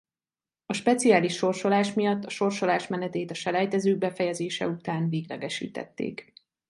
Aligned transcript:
A 0.65 0.73
speciális 0.73 1.35
sorsolás 1.35 1.93
miatt 1.93 2.25
a 2.25 2.29
sorsolás 2.29 2.87
menetét 2.87 3.31
a 3.31 3.33
selejtezők 3.33 3.97
befejezése 3.97 4.67
után 4.67 5.09
véglegesítették. 5.09 6.33